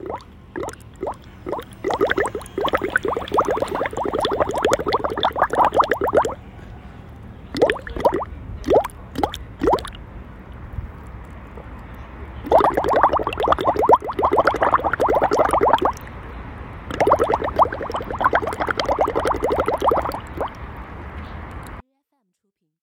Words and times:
you 0.00 0.29